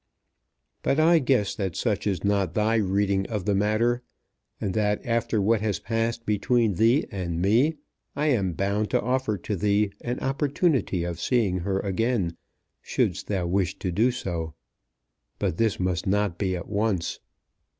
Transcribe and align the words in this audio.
But 0.81 0.99
I 0.99 1.19
guess 1.19 1.53
that 1.53 1.75
such 1.75 2.07
is 2.07 2.23
not 2.23 2.55
thy 2.55 2.77
reading 2.77 3.27
of 3.27 3.45
the 3.45 3.53
matter; 3.53 4.01
and 4.59 4.73
that 4.73 4.99
after 5.05 5.39
what 5.39 5.61
has 5.61 5.77
passed 5.77 6.25
between 6.25 6.73
thee 6.73 7.05
and 7.11 7.39
me 7.39 7.75
I 8.15 8.29
am 8.29 8.53
bound 8.53 8.89
to 8.89 8.99
offer 8.99 9.37
to 9.37 9.55
thee 9.55 9.91
an 10.01 10.19
opportunity 10.19 11.03
of 11.03 11.21
seeing 11.21 11.59
her 11.59 11.79
again 11.81 12.35
shouldst 12.81 13.27
thou 13.27 13.45
wish 13.45 13.77
to 13.77 13.91
do 13.91 14.09
so. 14.09 14.55
But 15.37 15.57
this 15.57 15.79
must 15.79 16.07
not 16.07 16.39
be 16.39 16.55
at 16.55 16.67
once. 16.67 17.19